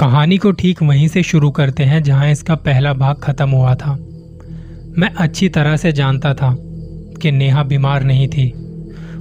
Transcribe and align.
कहानी 0.00 0.36
को 0.38 0.50
ठीक 0.52 0.82
वहीं 0.82 1.06
से 1.08 1.22
शुरू 1.22 1.50
करते 1.50 1.84
हैं 1.84 2.02
जहाँ 2.02 2.28
इसका 2.30 2.54
पहला 2.56 2.92
भाग 2.92 3.16
खत्म 3.16 3.48
हुआ 3.50 3.74
था। 3.74 3.92
मैं 4.98 5.10
अच्छी 5.14 5.48
तरह 5.48 5.76
से 5.76 5.92
जानता 5.92 6.32
था 6.34 6.54
कि 7.22 7.30
नेहा 7.30 7.62
बीमार 7.62 8.02
नहीं 8.02 8.28
थी। 8.28 8.50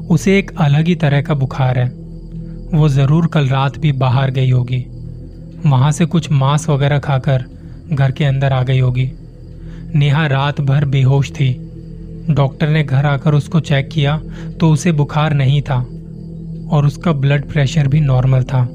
उसे 0.10 0.38
एक 0.38 0.52
अलग 0.58 0.88
ही 0.88 0.96
तरह 0.96 1.22
का 1.22 1.34
बुखार 1.34 1.80
है। 1.80 1.88
वो 2.74 2.90
ज़रूर 2.90 3.28
कल 3.28 3.48
रात 3.48 3.78
भी 3.78 3.92
बाहर 3.92 4.32
गई 4.32 4.50
होगी। 4.50 4.86
वहाँ 5.66 5.92
से 5.92 6.06
कुछ 6.06 6.32
मांस 6.32 6.70
वगैरह 6.70 7.00
खाकर 7.00 7.46
घर 7.92 8.12
के 8.12 8.26
अंदर 8.26 8.54
आ 8.54 8.64
गई 8.64 8.80
होगी। 8.80 9.12
नेहा 9.96 10.26
रात 10.28 10.62
भर 10.62 10.86
बेहोश 10.88 11.32
थी। 11.32 11.54
डॉक्टर 12.32 12.70
ने 12.70 12.84
घर 12.84 13.06
आकर 13.06 13.34
उसको 13.34 13.60
चेक 13.62 13.90
किया 13.90 14.20
तो 14.60 14.72
उसे 14.72 14.92
बुखार 14.94 15.34
नहीं 15.34 15.62
था 15.62 15.86
और 16.70 16.86
उसका 16.86 17.12
ब्लड 17.14 17.52
प्रेशर 17.52 17.88
भी 17.88 18.00
नॉर्मल 18.02 18.44
था। 18.44 18.68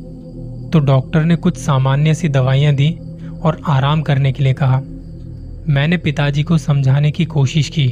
तो 0.75 0.81
डॉक्टर 0.81 1.25
ने 1.25 1.37
कुछ 1.37 1.57
सामान्य 1.57 2.15
सी 2.15 2.29
दवाइयाँ 2.29 2.75
दी 2.75 2.99
और 3.43 3.61
आराम 3.67 4.03
करने 4.03 4.33
के 4.33 4.45
लिए 4.45 4.53
कहा। 4.53 4.81
मैंने 5.69 5.97
पिताजी 5.97 6.43
को 6.43 6.59
समझाने 6.59 7.11
की 7.11 7.25
कोशिश 7.25 7.69
की 7.69 7.89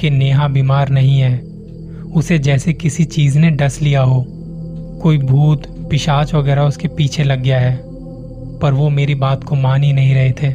कि 0.00 0.10
नेहा 0.10 0.48
बीमार 0.48 0.88
नहीं 0.88 1.20
है। 1.20 1.38
उसे 2.14 2.38
जैसे 2.38 2.72
किसी 2.72 3.04
चीज़ 3.04 3.38
ने 3.38 3.50
डस 3.50 3.82
लिया 3.82 4.02
हो। 4.02 4.26
कोई 5.02 5.18
भूत, 5.18 5.88
पिशाच 5.90 6.34
वगैरह 6.34 6.62
उसके 6.62 6.88
पीछे 6.88 7.24
लग 7.24 7.42
गया 7.42 7.60
है, 7.60 7.80
पर 8.58 8.72
वो 8.72 8.90
मेरी 8.90 9.14
बात 9.14 9.44
को 9.44 9.54
मान 9.54 9.82
ही 9.82 9.92
नहीं 9.92 10.14
रहे 10.14 10.32
थे। 10.32 10.54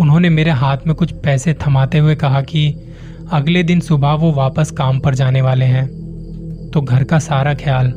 उन्होंने 0.00 0.28
मेरे 0.28 0.50
हाथ 0.50 0.78
में 0.86 0.96
कुछ 0.96 1.12
पैसे 1.12 1.54
थमाते 1.54 1.98
हुए 1.98 2.14
कहा 2.14 2.40
कि 2.40 2.74
अगले 3.32 3.62
दिन 3.62 3.80
सुबह 3.80 4.12
वो 4.12 4.32
वापस 4.32 4.70
काम 4.70 5.00
पर 5.00 5.14
जाने 5.14 5.42
वाले 5.42 5.64
हैं। 5.64 5.86
तो 6.74 6.80
घर 6.80 7.04
का 7.04 7.18
सारा 7.18 7.54
ख्याल 7.54 7.92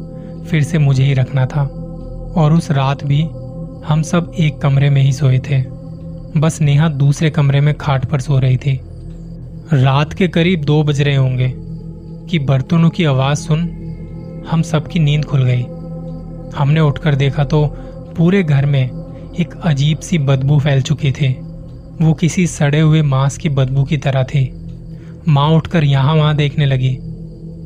फिर 0.48 0.64
से 0.64 0.78
मुझे 0.78 1.04
ही 1.04 1.14
रखना 1.14 1.46
था। 1.46 1.80
और 2.38 2.54
उस 2.54 2.72
रात 2.72 3.04
भी 3.04 3.22
हम 3.86 4.02
सब 4.02 4.32
एक 4.40 4.58
कमरे 4.58 4.90
में 4.90 5.02
ही 5.02 5.14
सोए 5.14 5.40
थे। 5.40 5.62
बस 6.38 6.62
नेहा 6.62 6.90
दूसरे 6.90 7.30
कमरे 7.30 7.62
में 7.62 7.74
खाट 7.76 8.06
पर 8.06 8.20
सो 8.20 8.40
रही 8.40 8.58
थी। 8.58 8.80
रात 9.74 10.14
के 10.14 10.28
करीब 10.28 10.64
दो 10.64 10.84
बज 10.84 11.02
रहे 11.02 11.16
होंगे 11.16 11.54
कि 12.30 12.40
बर्तनों 12.40 12.90
की 12.90 13.06
आवाज़ 13.06 13.38
सुन 13.38 13.60
हम 14.52 14.62
सबकी 14.62 15.00
नींद 15.00 15.26
खुल 15.26 15.44
गई। 15.44 15.62
हमने 16.58 16.80
उठकर 16.80 17.16
देखा 17.16 17.44
तो 17.44 17.66
पूरे 18.18 18.44
घर 18.44 18.66
में 18.66 18.84
एक 19.40 19.54
अजीब 19.64 19.98
सी 19.98 20.18
बदबू 20.18 20.60
फैल 20.60 20.82
चुकी 20.82 21.12
थी। 21.12 21.28
वो 22.02 22.14
किसी 22.14 22.48
सड़े 22.48 22.80
हुए 22.80 23.02
मांस 23.02 23.38
की 23.38 23.50
बदबू 23.50 23.84
की 23.84 23.98
तरह 23.98 24.24
थी। 24.24 24.54
माँ 25.28 25.50
उठकर 25.50 25.84
यहाँ 25.84 26.16
वहाँ 26.16 26.36
देखने 26.36 26.66
लगी। 26.66 26.98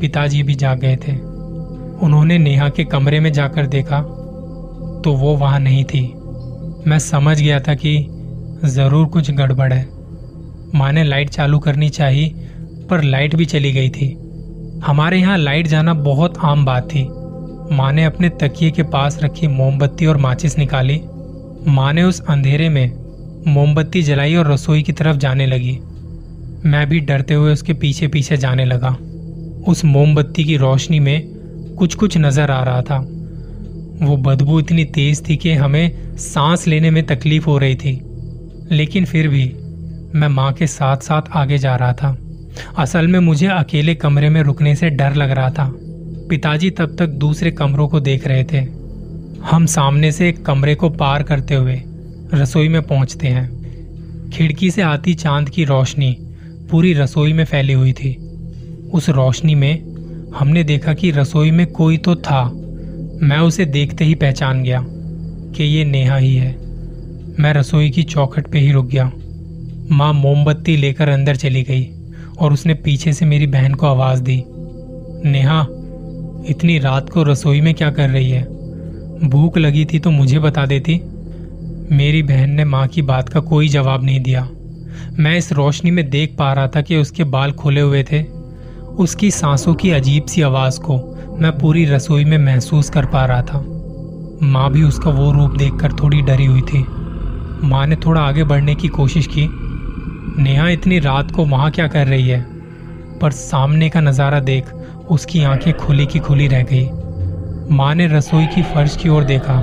पिताजी 0.01 0.43
भी 0.43 0.55
जाग 0.55 0.79
गए 0.79 0.95
थे। 0.95 1.15
उन्होंने 2.05 2.37
नेहा 2.37 2.69
के 2.69 2.83
कमरे 2.83 3.19
में 3.19 3.33
जाकर 3.33 3.65
देखा 3.65 4.16
तो 5.03 5.13
वो 5.13 5.35
वहाँ 5.35 5.59
नहीं 5.59 5.83
थी। 5.85 6.01
मैं 6.87 6.99
समझ 6.99 7.39
गया 7.41 7.59
था 7.59 7.73
कि 7.75 7.97
ज़रूर 8.65 9.05
कुछ 9.05 9.31
गड़बड़ 9.31 9.71
है। 9.73 9.85
माँ 10.75 10.91
ने 10.91 11.03
लाइट 11.03 11.29
चालू 11.29 11.59
करनी 11.59 11.89
चाहिए, 11.89 12.29
पर 12.89 13.03
लाइट 13.03 13.35
भी 13.35 13.45
चली 13.45 13.71
गई 13.71 13.89
थी। 13.89 14.07
हमारे 14.83 15.19
यहाँ 15.19 15.37
लाइट 15.37 15.67
जाना 15.67 15.93
बहुत 15.93 16.37
आम 16.37 16.65
बात 16.65 16.87
थी। 16.87 17.03
माँ 17.71 17.91
ने 17.93 18.03
अपने 18.05 18.29
तकिए 18.29 18.71
के 18.71 18.83
पास 18.83 19.19
रखी 19.23 19.47
मोमबत्ती 19.47 20.05
और 20.05 20.17
माचिस 20.17 20.57
निकाली। 20.57 21.01
माँ 21.67 21.91
ने 21.93 22.03
उस 22.03 22.21
अंधेरे 22.21 22.69
में 22.69 22.91
मोमबत्ती 23.47 24.01
जलाई 24.03 24.35
और 24.35 24.51
रसोई 24.51 24.83
की 24.83 24.91
तरफ़ 24.91 25.17
जाने 25.17 25.45
लगी। 25.45 25.77
मैं 26.65 26.87
भी 26.89 26.99
डरते 26.99 27.33
हुए 27.33 27.53
उसके 27.53 27.73
पीछे 27.73 28.07
पीछे 28.07 28.37
जाने 28.37 28.65
लगा। 28.65 28.97
उस 29.67 29.83
मोमबत्ती 29.85 30.43
की 30.43 30.57
रोशनी 30.57 30.99
में 30.99 31.75
कुछ 31.77 31.95
कुछ 31.95 32.17
नज़र 32.17 32.51
आ 32.51 32.63
रहा 32.63 32.81
था। 32.81 32.97
वो 34.01 34.17
बदबू 34.17 34.59
इतनी 34.59 34.85
तेज 34.85 35.29
थी 35.29 35.35
कि 35.35 35.53
हमें 35.53 36.17
सांस 36.17 36.67
लेने 36.67 36.91
में 36.91 37.05
तकलीफ़ 37.05 37.45
हो 37.45 37.57
रही 37.57 37.75
थी। 37.75 38.01
लेकिन 38.71 39.05
फिर 39.05 39.27
भी 39.27 39.53
मैं 40.15 40.27
माँ 40.27 40.53
के 40.53 40.67
साथ 40.67 40.97
साथ 40.97 41.21
आगे 41.31 41.57
जा 41.57 41.75
रहा 41.75 41.93
था। 41.93 42.17
असल 42.77 43.07
में 43.07 43.19
मुझे 43.19 43.47
अकेले 43.47 43.95
कमरे 43.95 44.29
में 44.29 44.41
रुकने 44.41 44.75
से 44.75 44.89
डर 44.89 45.15
लग 45.15 45.31
रहा 45.31 45.49
था। 45.49 45.73
पिताजी 46.29 46.69
तब 46.69 46.95
तक 46.99 47.07
दूसरे 47.07 47.51
कमरों 47.51 47.87
को 47.87 47.99
देख 47.99 48.27
रहे 48.27 48.43
थे। 48.43 48.57
हम 49.43 49.65
सामने 49.65 50.11
से 50.11 50.29
एक 50.29 50.45
कमरे 50.45 50.75
को 50.75 50.89
पार 50.89 51.23
करते 51.23 51.55
हुए 51.55 51.81
रसोई 52.33 52.67
में 52.67 52.81
पहुँचते 52.81 53.27
हैं। 53.27 53.57
खिड़की 54.29 54.71
से 54.71 54.81
आती 54.81 55.13
चाँद 55.13 55.49
की 55.49 55.63
रोशनी 55.63 56.17
पूरी 56.71 56.93
रसोई 56.93 57.33
में 57.33 57.45
फैली 57.45 57.73
हुई 57.73 57.93
थी। 57.93 58.15
उस 58.93 59.09
रोशनी 59.09 59.55
में 59.55 59.83
हमने 60.35 60.63
देखा 60.63 60.93
कि 60.93 61.11
रसोई 61.11 61.51
में 61.51 61.67
कोई 61.67 61.97
तो 61.97 62.15
था। 62.15 62.51
मैं 63.23 63.37
उसे 63.37 63.65
देखते 63.65 64.05
ही 64.05 64.15
पहचान 64.15 64.63
गया 64.63 64.85
कि 65.55 65.63
ये 65.63 65.85
नेहा 65.85 66.17
ही 66.17 66.35
है। 66.35 66.51
मैं 67.39 67.53
रसोई 67.53 67.89
की 67.89 68.03
चौखट 68.03 68.47
पे 68.47 68.59
ही 68.59 68.71
रुक 68.71 68.87
गया। 68.87 69.11
माँ 69.91 70.13
मोमबत्ती 70.13 70.77
लेकर 70.77 71.09
अंदर 71.09 71.35
चली 71.35 71.63
गई 71.63 71.89
और 72.39 72.53
उसने 72.53 72.73
पीछे 72.73 73.13
से 73.13 73.25
मेरी 73.25 73.47
बहन 73.47 73.73
को 73.73 73.87
आवाज़ 73.87 74.21
दी, 74.21 74.43
नेहा, 75.29 75.61
इतनी 76.49 76.79
रात 76.79 77.09
को 77.09 77.23
रसोई 77.23 77.61
में 77.61 77.73
क्या 77.73 77.91
कर 77.91 78.09
रही 78.09 78.29
है? 78.29 78.43
भूख 79.29 79.57
लगी 79.57 79.85
थी 79.85 79.99
तो 79.99 80.11
मुझे 80.11 80.39
बता 80.39 80.65
देती। 80.65 81.01
मेरी 81.91 82.23
बहन 82.23 82.49
ने 82.49 82.65
माँ 82.65 82.87
की 82.87 83.01
बात 83.01 83.29
का 83.29 83.39
कोई 83.39 83.67
जवाब 83.67 84.03
नहीं 84.03 84.19
दिया। 84.19 84.49
मैं 85.19 85.37
इस 85.37 85.51
रोशनी 85.51 85.91
में 85.91 86.09
देख 86.09 86.35
पा 86.39 86.53
रहा 86.53 86.67
था 86.67 86.81
कि 86.81 86.97
उसके 86.97 87.23
बाल 87.23 87.51
खुले 87.51 87.81
हुए 87.81 88.03
थे। 88.03 88.23
उसकी 88.97 89.31
सांसों 89.31 89.75
की 89.75 89.91
अजीब 89.91 90.25
सी 90.25 90.41
आवाज़ 90.41 90.79
को 90.79 91.16
मैं 91.39 91.51
पूरी 91.57 91.85
रसोई 91.85 92.23
में 92.25 92.37
महसूस 92.37 92.89
कर 92.89 93.05
पा 93.05 93.25
रहा 93.25 93.41
था। 93.41 93.59
माँ 94.43 94.69
भी 94.71 94.83
उसका 94.83 95.09
वो 95.09 95.31
रूप 95.31 95.55
देखकर 95.57 95.91
थोड़ी 95.93 96.21
डरी 96.21 96.45
हुई 96.45 96.61
थी। 96.61 96.79
माँ 97.63 97.85
ने 97.87 97.95
थोड़ा 97.95 98.21
आगे 98.21 98.43
बढ़ने 98.43 98.75
की 98.75 98.87
कोशिश 98.87 99.27
की। 99.27 99.47
नेहा, 100.43 100.67
इतनी 100.69 100.99
रात 100.99 101.31
को 101.31 101.45
वहाँ 101.45 101.71
क्या 101.71 101.87
कर 101.87 102.07
रही 102.07 102.27
है? 102.27 102.45
पर 103.21 103.31
सामने 103.31 103.89
का 103.89 104.01
नज़ारा 104.01 104.39
देख 104.39 104.71
उसकी 105.09 105.43
आँखें 105.43 105.73
खुली 105.73 106.05
की 106.05 106.19
खुली 106.19 106.47
रह 106.47 106.63
गई। 106.63 106.89
माँ 107.75 107.93
ने 107.95 108.07
रसोई 108.07 108.47
की 108.47 108.63
फर्श 108.63 108.95
की 108.95 109.09
ओर 109.09 109.23
देखा 109.23 109.59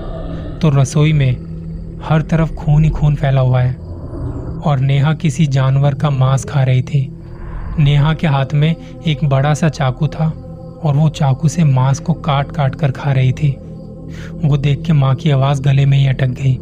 तो 0.62 0.70
रसोई 0.70 1.12
में 1.12 2.00
हर 2.04 2.22
तरफ़ 2.22 2.54
खून 2.54 2.84
ही 2.84 2.90
खून 2.90 3.14
फैला 3.14 3.40
हुआ 3.40 3.60
है 3.60 3.74
और 4.60 4.78
नेहा 4.80 5.14
किसी 5.14 5.46
जानवर 5.46 5.94
का 5.94 6.10
मांस 6.10 6.44
खा 6.44 6.62
रही 6.62 6.82
थी। 6.82 7.08
नेहा 7.78 8.14
के 8.14 8.26
हाथ 8.26 8.54
में 8.54 8.74
एक 9.06 9.24
बड़ा 9.24 9.54
सा 9.54 9.68
चाकू 9.68 10.08
था। 10.08 10.32
और 10.84 10.96
वो 10.96 11.08
चाकू 11.08 11.48
से 11.48 11.64
मांस 11.64 11.98
को 11.98 12.12
काट 12.12 12.50
काट 12.50 12.74
कर 12.74 12.90
खा 12.90 13.12
रही 13.12 13.32
थी। 13.32 13.50
वो 14.44 14.56
देख 14.56 14.82
के 14.82 14.92
माँ 14.92 15.14
की 15.14 15.30
आवाज़ 15.30 15.62
गले 15.62 15.86
में 15.86 15.96
ही 15.98 16.06
अटक 16.06 16.28
गई। 16.40 16.56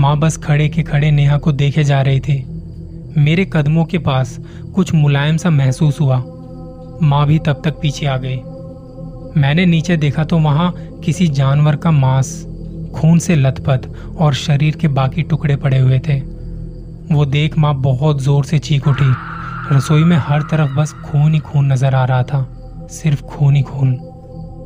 माँ 0.00 0.16
बस 0.18 0.36
खड़े 0.36 0.68
के 0.68 0.82
खड़े 0.82 1.10
नेहा 1.10 1.38
को 1.38 1.52
देखे 1.52 1.84
जा 1.84 2.00
रही 2.02 2.20
थी। 2.20 2.44
मेरे 3.18 3.44
कदमों 3.44 3.84
के 3.84 3.98
पास 3.98 4.36
कुछ 4.74 4.94
मुलायम 4.94 5.36
सा 5.36 5.50
महसूस 5.50 6.00
हुआ। 6.00 6.16
माँ 7.02 7.26
भी 7.26 7.38
तब 7.38 7.62
तक 7.64 7.80
पीछे 7.80 8.06
आ 8.06 8.16
गई। 8.16 8.36
मैंने 9.40 9.66
नीचे 9.66 9.96
देखा 9.96 10.24
तो 10.24 10.38
वहाँ 10.38 10.72
किसी 11.04 11.26
जानवर 11.28 11.76
का 11.76 11.90
मांस, 11.90 12.32
खून 12.94 13.18
से 13.18 13.36
लथपथ 13.36 13.88
और 14.18 14.34
शरीर 14.34 14.76
के 14.76 14.88
बाकी 14.88 15.22
टुकड़े 15.22 15.56
पड़े 15.56 15.78
हुए 15.78 15.98
थे। 15.98 16.20
वो 17.12 17.24
देख 17.26 17.58
माँ 17.58 17.74
बहुत 17.74 18.22
ज़ोर 18.22 18.44
से 18.44 18.58
चीख 18.58 18.88
उठी। 18.88 19.12
रसोई 19.72 20.04
में 20.04 20.16
हर 20.16 20.42
तरफ़ 20.42 20.70
बस 20.70 20.92
खून 21.04 21.32
ही 21.34 21.38
खून 21.40 21.72
नज़र 21.72 21.94
आ 21.94 22.04
रहा 22.04 22.22
था। 22.22 22.46
सिर्फ़ 22.90 23.22
खून 23.22 23.56
ही 23.56 23.62
खून। 23.62 23.98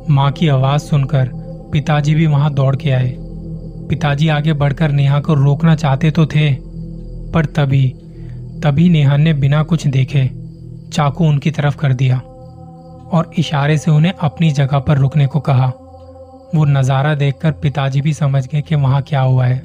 माँ 0.09 0.31
की 0.31 0.47
आवाज़ 0.47 0.81
सुनकर 0.81 1.29
पिताजी 1.71 2.15
भी 2.15 2.27
वहाँ 2.27 2.53
दौड़ 2.53 2.75
के 2.75 2.91
आए। 2.91 3.15
पिताजी 3.89 4.27
आगे 4.27 4.53
बढ़कर 4.53 4.91
नेहा 4.91 5.19
को 5.19 5.33
रोकना 5.33 5.75
चाहते 5.75 6.11
तो 6.11 6.25
थे, 6.25 6.51
पर 7.31 7.45
तभी 7.47 7.87
तभी 8.63 8.89
नेहा 8.89 9.17
ने 9.17 9.33
बिना 9.33 9.61
कुछ 9.63 9.87
देखे 9.87 10.29
चाकू 10.93 11.25
उनकी 11.25 11.51
तरफ़ 11.51 11.77
कर 11.77 11.93
दिया 11.93 12.17
और 12.17 13.31
इशारे 13.37 13.77
से 13.77 13.91
उन्हें 13.91 14.13
अपनी 14.13 14.51
जगह 14.51 14.79
पर 14.79 14.97
रुकने 14.97 15.27
को 15.27 15.39
कहा। 15.39 15.67
वो 16.55 16.65
नज़ारा 16.67 17.13
देखकर 17.15 17.51
पिताजी 17.53 18.01
भी 18.01 18.13
समझ 18.13 18.45
गए 18.47 18.61
कि 18.61 18.75
वहाँ 18.75 19.01
क्या 19.01 19.21
हुआ 19.21 19.45
है। 19.45 19.59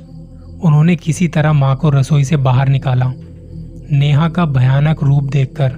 उन्होंने 0.57 0.97
किसी 0.97 1.29
तरह 1.29 1.53
माँ 1.53 1.75
को 1.77 1.91
रसोई 1.91 2.25
से 2.25 2.37
बाहर 2.39 2.69
निकाला। 2.69 3.13
नेहा 3.91 4.29
का 4.29 4.45
भयानक 4.47 5.03
रूप 5.03 5.25
देखकर 5.25 5.73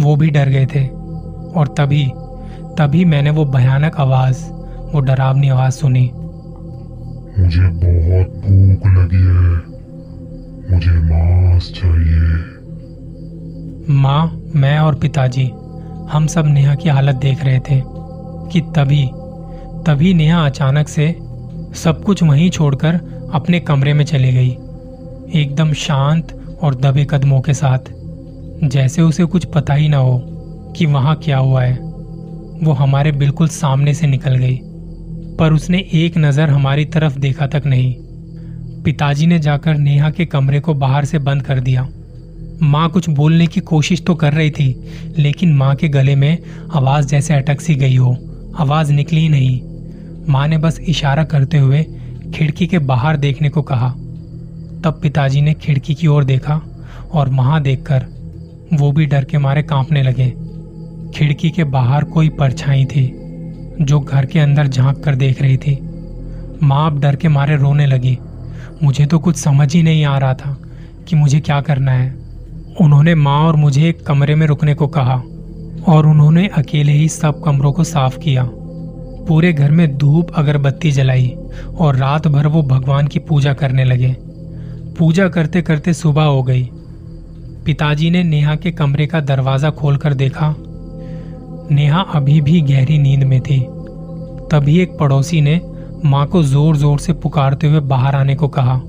वो 0.00 0.16
भी 0.16 0.30
डर 0.30 0.48
गए 0.48 0.66
थे 0.66 0.86
और 1.50 1.74
तभी 1.78 2.04
तभी 2.78 3.04
मैंने 3.04 3.30
वो 3.30 3.44
भयानक 3.44 3.96
आवाज़ 3.96 4.50
वो 4.94 5.00
डरावनी 5.00 5.48
आवाज़ 5.48 5.74
सुनी। 5.74 6.10
मुझे 7.38 7.62
बहुत 7.62 8.28
भूख 8.28 8.86
लगी 8.86 9.16
है। 9.16 9.74
मुझे 10.74 10.90
मांस 10.90 11.72
चाहिए। 11.76 12.54
माँ 13.94 14.40
मैं 14.54 14.78
और 14.78 14.94
पिताजी 14.94 15.50
हम 16.10 16.26
सब 16.26 16.44
नेहा 16.46 16.74
की 16.74 16.88
हालत 16.88 17.14
देख 17.14 17.44
रहे 17.44 17.58
थे 17.58 17.82
कि 18.52 18.60
तभी 18.60 19.10
तभी 19.86 20.14
नेहा 20.14 20.46
अचानक 20.46 20.88
से 20.88 21.16
सब 21.74 22.02
कुछ 22.06 22.22
वहीं 22.22 22.50
छोड़कर 22.50 23.00
अपने 23.32 23.60
कमरे 23.60 23.94
में 23.94 24.04
चली 24.04 24.32
गई 24.32 24.50
एकदम 25.40 25.72
शांत 25.72 26.58
और 26.62 26.74
दबे 26.74 27.06
कदमों 27.10 27.40
के 27.40 27.54
साथ। 27.54 27.78
जैसे 28.68 29.02
उसे 29.02 29.24
कुछ 29.24 29.44
पता 29.44 29.74
ही 29.74 29.88
ना 29.88 29.96
हो 29.96 30.22
कि 30.76 30.86
वहाँ 30.86 31.16
क्या 31.16 31.38
हुआ 31.38 31.62
है। 31.62 31.83
वो 32.64 32.72
हमारे 32.72 33.12
बिल्कुल 33.12 33.48
सामने 33.48 33.94
से 33.94 34.06
निकल 34.06 34.36
गई, 34.36 34.58
पर 35.38 35.52
उसने 35.52 35.78
एक 35.94 36.18
नज़र 36.18 36.50
हमारी 36.50 36.84
तरफ़ 36.86 37.18
देखा 37.18 37.46
तक 37.46 37.62
नहीं। 37.66 37.94
पिताजी 38.84 39.26
ने 39.26 39.38
जाकर 39.38 39.76
नेहा 39.76 40.10
के 40.10 40.24
कमरे 40.26 40.60
को 40.60 40.74
बाहर 40.74 41.04
से 41.04 41.18
बंद 41.20 41.42
कर 41.42 41.60
दिया। 41.60 41.88
माँ 42.62 42.88
कुछ 42.90 43.08
बोलने 43.10 43.46
की 43.46 43.60
कोशिश 43.62 44.02
तो 44.04 44.14
कर 44.14 44.32
रही 44.32 44.50
थी, 44.50 44.68
लेकिन 45.18 45.54
माँ 45.54 45.74
के 45.76 45.88
गले 45.88 46.14
में 46.16 46.38
आवाज़ 46.74 47.06
जैसे 47.06 47.34
अटक 47.34 47.60
सी 47.60 47.74
गई 47.74 47.96
हो, 47.96 48.16
आवाज़ 48.56 48.92
निकली 48.92 49.28
नहीं। 49.28 49.60
माँ 50.28 50.46
ने 50.48 50.58
बस 50.58 50.78
इशारा 50.80 51.24
करते 51.24 51.58
हुए 51.58 51.82
खिड़की 52.34 52.66
के 52.66 52.78
बाहर 52.80 53.16
देखने 53.16 53.48
को 53.48 53.62
कहा। 53.62 53.88
तब 54.84 54.98
पिताजी 55.02 55.40
ने 55.40 55.54
खिड़की 55.54 55.94
की 55.94 56.06
ओर 56.06 56.24
देखा 56.24 56.60
और 57.12 57.28
वहाँ 57.30 57.62
देखकर 57.62 58.06
वो 58.72 58.90
भी 58.92 59.06
डर 59.06 59.24
के 59.24 59.38
मारे 59.38 59.62
कांपने 59.62 60.02
लगे। 60.02 60.32
खिड़की 61.14 61.50
के 61.50 61.64
बाहर 61.64 62.04
कोई 62.04 62.28
परछाई 62.28 62.84
थी, 62.84 63.12
जो 63.80 64.00
घर 64.00 64.26
के 64.26 64.38
अंदर 64.38 64.66
झाँक 64.66 65.04
कर 65.04 65.14
देख 65.14 65.42
रही 65.42 65.56
थी। 65.56 65.78
माँ 66.62 66.90
अब 66.90 67.00
डर 67.00 67.16
के 67.16 67.28
मारे 67.28 67.56
रोने 67.56 67.86
लगी। 67.86 68.18
मुझे 68.82 69.06
तो 69.06 69.18
कुछ 69.18 69.36
समझ 69.36 69.74
ही 69.74 69.82
नहीं 69.82 70.04
आ 70.04 70.18
रहा 70.18 70.34
था 70.34 70.56
कि 71.08 71.16
मुझे 71.16 71.40
क्या 71.40 71.60
करना 71.60 71.92
है। 71.92 72.14
उन्होंने 72.80 73.14
माँ 73.14 73.40
और 73.40 73.56
मुझे 73.56 73.88
एक 73.88 74.06
कमरे 74.06 74.34
में 74.34 74.46
रुकने 74.46 74.74
को 74.74 74.86
कहा, 74.86 75.22
और 75.88 76.06
उन्होंने 76.06 76.46
अकेले 76.48 76.92
ही 76.92 77.08
सब 77.08 77.42
कमरों 77.44 77.72
को 77.72 77.84
साफ़ 77.84 78.18
किया। 78.18 78.48
पूरे 79.28 79.52
घर 79.52 79.70
में 79.70 79.98
धूप 79.98 80.30
अगरबत्ती 80.34 80.90
जलाई, 80.90 81.36
और 81.78 81.96
रात 81.96 82.28
भर 82.28 82.46
वो 82.46 82.62
भगवान 82.62 83.06
की 83.06 83.18
पूजा 83.18 83.52
करने 83.52 83.84
लगे। 83.84 84.16
पूजा 84.98 85.28
करते 85.28 85.62
करते 85.62 85.92
सुबह 85.92 86.22
हो 86.22 86.42
गई। 86.42 86.68
पिताजी 87.64 88.10
ने 88.10 88.22
नेहा 88.22 88.56
के 88.56 88.70
कमरे 88.70 89.06
का 89.06 89.20
दरवाज़ा 89.20 89.70
खोलकर 89.70 90.14
देखा 90.14 90.54
नेहा 91.70 92.00
अभी 92.00 92.40
भी 92.40 92.60
गहरी 92.60 92.98
नींद 92.98 93.24
में 93.24 93.40
थी। 93.40 93.60
तभी 94.50 94.78
एक 94.80 94.98
पड़ोसी 94.98 95.40
ने 95.40 95.60
माँ 96.04 96.26
को 96.26 96.42
ज़ोर 96.42 96.76
ज़ोर 96.76 96.98
से 96.98 97.12
पुकारते 97.12 97.66
हुए 97.66 97.80
बाहर 97.80 98.14
आने 98.14 98.34
को 98.34 98.48
कहा। 98.48 98.80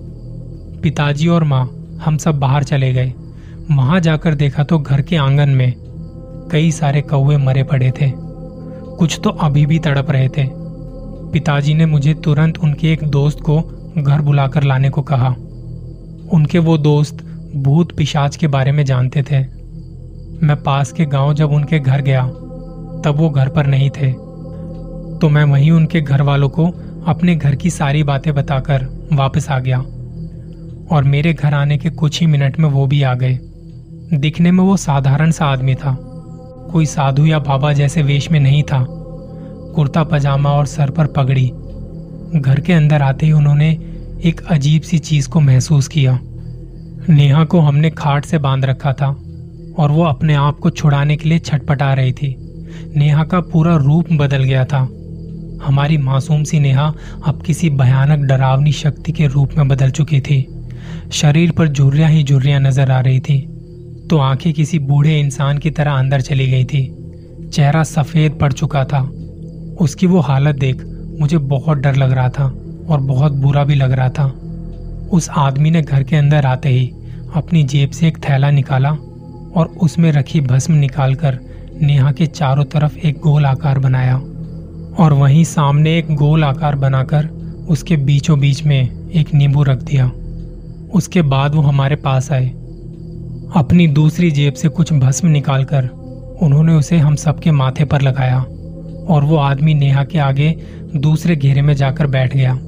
पिताजी 0.84 1.28
और 1.28 1.44
माँ, 1.44 1.66
हम 2.06 2.18
सब 2.18 2.40
बाहर 2.40 2.64
चले 2.64 2.94
गए। 2.94 3.14
वहाँ 3.72 4.00
जाकर 4.00 4.36
देखा 4.36 4.64
तो 4.64 4.80
घर 4.80 5.02
के 5.02 5.16
आँगन 5.16 5.50
में 5.50 5.74
कई 6.52 6.72
सारे 6.72 7.02
कौए 7.02 7.38
मरे 7.38 7.64
पड़े 7.64 7.92
थे। 7.92 8.12
कुछ 8.98 9.20
तो 9.24 9.30
अभी 9.30 9.66
भी 9.66 9.80
तड़प 9.80 10.12
रहे 10.12 10.30
थे। 10.30 10.48
पिताजी 11.32 11.74
ने 11.74 11.86
मुझे 11.86 12.14
तुरंत 12.14 12.58
उनके 12.58 12.94
एक 12.94 13.04
दोस्त 13.04 13.40
को 13.40 13.62
घर 13.98 14.22
बुलाकर 14.22 14.64
लाने 14.64 14.90
को 14.90 15.02
कहा। 15.02 15.30
उनके 16.34 16.60
वो 16.60 16.78
दोस्त 16.78 17.26
भूत 17.56 17.98
पिशाच 17.98 18.36
के 18.36 18.48
बारे 18.48 18.72
में 18.72 18.86
जानते 18.86 19.24
थे। 19.24 19.40
मैं 20.46 20.64
पास 20.64 20.92
के 20.92 21.06
गाँव 21.06 21.34
जब 21.34 21.52
उनके 21.52 21.80
घर 21.80 22.02
गया 22.02 22.22
तब 23.06 23.16
वो 23.16 23.30
घर 23.30 23.50
पर 23.50 23.68
नहीं 23.68 23.90
थे। 23.90 24.12
तो 25.18 25.30
मैं 25.30 25.44
वहीं 25.44 25.72
उनके 25.72 26.02
घर 26.02 26.22
वालों 26.22 26.50
को 26.50 26.68
अपने 27.08 27.36
घर 27.36 27.56
की 27.56 27.70
सारी 27.70 28.04
बातें 28.04 28.34
बताकर 28.34 28.88
वापस 29.14 29.50
आ 29.50 29.60
गया। 29.60 29.78
और 30.92 31.04
मेरे 31.04 31.34
घर 31.34 31.54
आने 31.54 31.78
के 31.78 31.90
कुछ 31.90 32.22
ही 32.22 32.28
मिनट 32.28 32.60
में 32.60 32.70
वो 32.70 32.88
भी 32.88 33.04
आ 33.04 33.14
गए। 33.14 33.40
दिखने 34.14 34.52
में 34.52 34.64
वो 34.64 34.78
साधारण 34.78 35.32
सा 35.32 35.46
आदमी 35.46 35.76
था। 35.76 35.98
कोई 36.72 36.86
साधु 36.86 37.26
या 37.26 37.40
बाबा 37.40 37.74
जैसे 37.74 38.04
वेश 38.04 38.32
में 38.32 38.40
नहीं 38.40 38.64
था। 38.64 38.86
कुर्ता, 39.76 40.04
पजामा 40.04 40.50
और 40.50 40.66
सर 40.66 40.90
पर 40.90 41.06
पगड़ी। 41.06 41.52
घर 42.36 42.60
के 42.60 42.74
अंदर 42.74 43.02
आते 43.02 43.26
ही 43.26 43.32
उन्होंने 43.32 43.72
एक 44.24 44.42
अजीब 44.50 44.82
सी 44.82 44.98
चीज़ 44.98 45.30
को 45.30 45.40
महसूस 45.40 45.88
किया। 45.88 46.20
नेहा 47.10 47.44
को 47.44 47.60
हमने 47.60 47.90
खाट 47.90 48.26
से 48.26 48.38
बाँध 48.38 48.66
रखा 48.66 48.94
था 48.94 49.08
और 49.78 49.92
वो 49.92 50.04
अपने 50.04 50.34
आप 50.34 50.58
को 50.60 50.70
छुड़ाने 50.70 51.16
के 51.16 51.30
लिए 51.30 51.40
छटपटा 51.40 51.94
रही 51.94 52.14
थी। 52.14 52.45
नेहा 52.96 53.24
का 53.24 53.40
पूरा 53.40 53.76
रूप 53.76 54.06
बदल 54.12 54.44
गया 54.44 54.66
था। 54.66 54.80
हमारी 55.64 55.98
मासूम 55.98 56.44
सी 56.44 56.60
नेहा 56.60 56.94
अब 57.26 57.42
किसी 57.42 57.70
भयानक 57.70 58.20
डरावनी 58.20 58.72
शक्ति 58.72 59.12
के 59.12 59.28
रूप 59.28 59.54
में 59.58 59.68
बदल 59.68 59.90
चुकी 59.90 60.20
थी। 60.22 60.46
शरीर 61.12 61.52
पर 61.52 61.68
झुर्रियाँ 61.68 62.10
ही 62.10 62.24
झुर्रियाँ 62.24 62.60
नज़र 62.60 62.92
आ 62.92 63.00
रही 63.00 63.20
थी। 63.20 63.40
तो 64.10 64.18
आँखें 64.18 64.54
किसी 64.54 64.80
बूढ़े 64.80 65.20
इंसान 65.20 65.58
की 65.58 65.72
तरह 65.72 65.92
अंदर 65.92 66.22
चली 66.22 66.48
गई 66.48 66.66
थी। 66.66 66.84
चेहरा 67.54 67.84
सफ़ेद 67.84 68.32
पड़ 68.32 68.52
चुका 68.54 68.84
था। 68.84 69.00
उसकी 69.82 70.08
वो 70.08 70.20
हालत 70.20 70.56
देख 70.56 70.84
मुझे 71.20 71.38
बहुत 71.38 71.78
डर 71.78 71.96
लग 71.96 72.12
रहा 72.12 72.30
था 72.30 72.44
और 72.90 73.00
बहुत 73.00 73.32
बुरा 73.32 73.64
भी 73.64 73.76
लग 73.76 73.92
रहा 73.92 74.10
था। 74.10 74.26
उस 75.12 75.30
आदमी 75.30 75.72
ने 75.72 75.82
घर 75.82 76.04
के 76.04 76.16
अंदर 76.16 76.46
आते 76.46 76.70
ही 76.70 76.86
अपनी 77.36 77.64
जेब 77.64 77.90
से 77.90 78.08
एक 78.08 78.18
थैला 78.18 78.52
निकाला 78.52 78.90
और 79.56 79.76
उसमें 79.82 80.12
रखी 80.12 80.42
भस्म 80.42 80.74
निकालकर 80.74 81.40
नेहा 81.82 82.12
के 82.12 82.26
चारों 82.26 82.64
तरफ़ 82.64 82.98
एक 82.98 83.20
गोल 83.20 83.46
आकार 83.46 83.80
बनाया 83.80 84.18
और 85.00 85.14
वहीं 85.14 85.44
सामने 85.44 85.98
एक 85.98 86.16
गोल 86.16 86.44
आकार 86.44 86.76
बनाकर 86.76 87.26
उसके 87.70 87.98
बीचों 87.98 88.40
बीच 88.40 88.64
में 88.64 89.10
एक 89.10 89.34
नींबू 89.34 89.64
रख 89.64 89.82
दिया। 89.84 90.12
उसके 90.94 91.22
बाद 91.22 91.56
वो 91.56 91.62
हमारे 91.62 91.96
पास 91.96 92.32
आए। 92.32 92.48
अपनी 93.56 93.88
दूसरी 93.88 94.32
जेब 94.32 94.54
से 94.54 94.70
कुछ 94.70 94.94
भस्म 94.94 95.28
निकालकर 95.28 95.88
उन्होंने 96.42 96.74
उसे 96.74 96.98
हम 96.98 97.16
सबके 97.16 97.52
माथे 97.52 97.86
पर 97.86 98.02
लगाया 98.02 98.40
और 99.08 99.24
वो 99.24 99.36
आदमी 99.36 99.74
नेहा 99.74 100.04
के 100.04 100.20
आगे 100.20 100.56
दूसरे 100.96 101.36
घेरे 101.36 101.62
में 101.62 101.74
जाकर 101.74 102.08
बैठ 102.08 102.36
गया। 102.36 102.60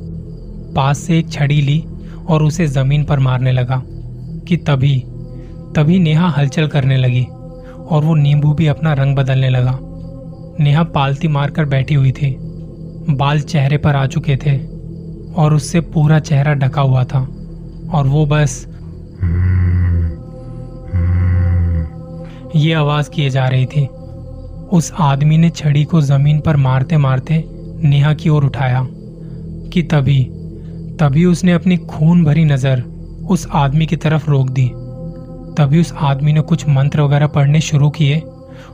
पास 0.75 0.99
से 0.99 1.19
एक 1.19 1.29
छड़ी 1.29 1.61
ली 1.61 1.83
और 2.29 2.43
उसे 2.43 2.67
ज़मीन 2.67 3.03
पर 3.03 3.19
मारने 3.19 3.51
लगा 3.51 3.81
कि 4.47 4.57
तभी 4.57 5.03
तभी 5.75 5.99
नेहा 5.99 6.29
हलचल 6.29 6.67
करने 6.67 6.97
लगी। 6.97 7.25
और 7.87 8.03
वो 8.03 8.15
नींबू 8.15 8.53
भी 8.53 8.67
अपना 8.67 8.93
रंग 8.93 9.15
बदलने 9.15 9.49
लगा। 9.49 9.77
नेहा 10.59 10.83
पालती 10.85 11.27
मारकर 11.27 11.65
बैठी 11.65 11.93
हुई 11.93 12.11
थी। 12.11 12.35
बाल 13.09 13.41
चेहरे 13.41 13.77
पर 13.77 13.95
आ 13.95 14.05
चुके 14.05 14.35
थे 14.37 14.57
और 15.33 15.53
उससे 15.53 15.81
पूरा 15.87 16.19
चेहरा 16.19 16.53
ढका 16.53 16.81
हुआ 16.81 17.03
था 17.03 17.19
और 17.93 18.07
वो 18.07 18.25
बस, 18.25 18.65
ये 22.55 22.73
आवाज़ 22.73 23.09
किए 23.09 23.29
जा 23.29 23.47
रही 23.47 23.65
थी। 23.65 23.85
उस 24.71 24.91
आदमी 24.99 25.37
ने 25.37 25.49
छड़ी 25.49 25.83
को 25.83 26.01
ज़मीन 26.01 26.39
पर 26.39 26.55
मारते 26.57 26.97
मारते 26.97 27.43
नेहा 27.83 28.13
की 28.13 28.29
ओर 28.29 28.45
उठाया 28.45 28.85
कि 29.73 29.81
तभी 29.83 30.23
तभी 30.99 31.25
उसने 31.25 31.51
अपनी 31.51 31.77
खून 31.77 32.23
भरी 32.23 32.43
नज़र 32.45 32.83
उस 33.29 33.47
आदमी 33.55 33.85
की 33.85 33.95
तरफ़ 33.95 34.29
रोक 34.29 34.49
दी। 34.49 34.69
तभी 35.57 35.79
उस 35.79 35.93
आदमी 35.93 36.33
ने 36.33 36.41
कुछ 36.41 36.69
मंत्र 36.69 37.01
वगैरह 37.01 37.27
पढ़ने 37.27 37.61
शुरू 37.61 37.89
किए 37.89 38.23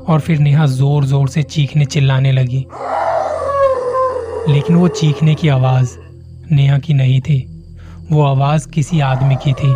और 0.07 0.19
फिर 0.19 0.39
नेहा 0.39 0.65
ज़ोर 0.65 1.05
ज़ोर 1.05 1.29
से 1.29 1.43
चीखने 1.43 1.85
चिल्लाने 1.85 2.31
लगी। 2.31 2.65
लेकिन 4.49 4.75
वो 4.75 4.87
चीखने 4.87 5.35
की 5.35 5.47
आवाज़ 5.47 5.89
नेहा 6.51 6.77
की 6.77 6.93
नहीं 6.93 7.21
थी। 7.21 7.65
वो 8.11 8.23
आवाज़ 8.23 8.67
किसी 8.67 8.99
आदमी 8.99 9.35
की 9.35 9.53
थी। 9.53 9.73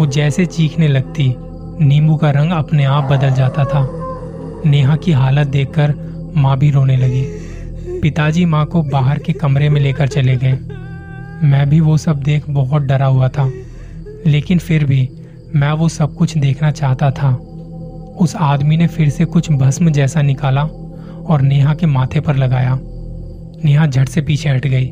वो 0.00 0.06
जैसे 0.06 0.46
चीखने 0.46 0.88
लगती, 0.88 1.34
नींबू 1.84 2.16
का 2.16 2.30
रंग 2.30 2.52
अपने 2.52 2.84
आप 2.84 3.04
बदल 3.04 3.30
जाता 3.30 3.64
था। 3.64 3.88
नेहा 4.66 4.96
की 4.96 5.12
हालत 5.12 5.46
देखकर 5.46 5.94
माँ 6.36 6.58
भी 6.58 6.70
रोने 6.70 6.96
लगी। 6.96 7.22
पिताजी 8.00 8.44
माँ 8.44 8.66
को 8.66 8.82
बाहर 8.82 9.18
के 9.18 9.32
कमरे 9.32 9.68
में 9.68 9.80
लेकर 9.80 10.08
चले 10.08 10.36
गए। 10.36 10.52
मैं 11.46 11.68
भी 11.68 11.80
वो 11.80 11.96
सब 11.96 12.20
देख 12.22 12.50
बहुत 12.50 12.82
डरा 12.82 13.06
हुआ 13.06 13.28
था। 13.28 13.50
लेकिन 14.26 14.58
फिर 14.58 14.84
भी 14.84 15.10
मैं 15.52 15.72
वो 15.72 15.88
सब 15.88 16.14
कुछ 16.14 16.36
देखना 16.38 16.70
चाहता 16.70 17.10
था। 17.10 17.30
उस 18.20 18.34
आदमी 18.36 18.76
ने 18.76 18.86
फिर 18.86 19.08
से 19.10 19.24
कुछ 19.24 19.50
भस्म 19.52 19.90
जैसा 19.90 20.22
निकाला 20.22 20.62
और 20.62 21.42
नेहा 21.42 21.74
के 21.74 21.86
माथे 21.86 22.20
पर 22.20 22.36
लगाया। 22.36 22.78
नेहा 23.64 23.86
झट 23.86 24.08
से 24.08 24.22
पीछे 24.22 24.48
हट 24.48 24.66
गई। 24.66 24.90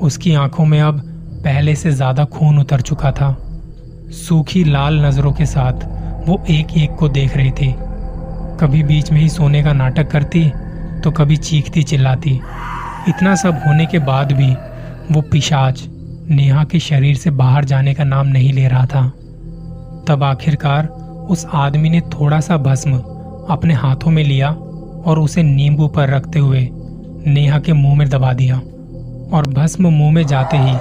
उसकी 0.00 0.34
आँखों 0.34 0.64
में 0.64 0.80
अब 0.80 1.00
पहले 1.44 1.74
से 1.74 1.90
ज़्यादा 1.90 2.24
खून 2.24 2.58
उतर 2.58 2.80
चुका 2.80 3.12
था। 3.12 3.36
सूखी 4.16 4.64
लाल 4.64 5.00
नज़रों 5.04 5.32
के 5.32 5.46
साथ 5.46 5.86
वो 6.28 6.42
एक 6.50 6.76
एक 6.76 6.96
को 6.96 7.08
देख 7.08 7.36
रही 7.36 7.50
थी। 7.50 7.72
कभी 8.60 8.82
बीच 8.82 9.10
में 9.12 9.20
ही 9.20 9.28
सोने 9.28 9.62
का 9.62 9.72
नाटक 9.72 10.10
करती 10.10 10.48
तो 11.00 11.10
कभी 11.10 11.36
चीखती 11.36 11.82
चिल्लाती। 11.82 12.34
इतना 13.08 13.34
सब 13.34 13.62
होने 13.66 13.86
के 13.86 13.98
बाद 14.00 14.32
भी 14.32 14.52
वो 15.12 15.20
पिशाच 15.22 15.86
नेहा 16.30 16.64
के 16.64 16.78
शरीर 16.80 17.16
से 17.16 17.30
बाहर 17.32 17.64
जाने 17.64 17.94
का 17.94 18.04
नाम 18.04 18.26
नहीं 18.26 18.52
ले 18.52 18.66
रहा 18.68 18.86
था। 18.86 19.10
तब 20.10 20.22
आखिरकार 20.22 20.86
उस 21.30 21.44
आदमी 21.54 21.90
ने 21.90 22.00
थोड़ा 22.00 22.40
सा 22.40 22.56
भस्म 22.56 22.96
अपने 23.50 23.74
हाथों 23.74 24.10
में 24.10 24.22
लिया 24.24 24.50
और 25.06 25.18
उसे 25.18 25.42
नींबू 25.42 25.86
पर 25.88 26.08
रखते 26.08 26.38
हुए 26.38 26.68
नेहा 27.26 27.58
के 27.58 27.72
मुँह 27.72 27.96
में 27.96 28.08
दबा 28.08 28.32
दिया 28.32 28.56
और 29.36 29.46
भस्म 29.48 29.90
मुँह 29.90 30.12
में 30.12 30.26
जाते 30.26 30.56
ही 30.56 30.72